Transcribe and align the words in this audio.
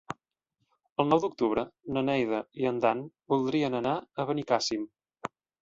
El 1.03 1.07
nou 1.11 1.21
d'octubre 1.25 1.65
na 1.97 2.03
Neida 2.09 2.39
i 2.63 2.67
en 2.71 2.81
Dan 2.87 3.05
voldrien 3.35 3.81
anar 3.83 3.95
a 4.25 4.29
Benicàssim. 4.31 4.93